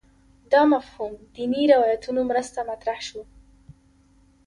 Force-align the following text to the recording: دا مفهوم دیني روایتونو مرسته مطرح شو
دا 0.51 0.61
مفهوم 0.73 1.13
دیني 1.35 1.63
روایتونو 1.73 2.21
مرسته 2.29 2.61
مطرح 2.69 2.99
شو 3.07 3.21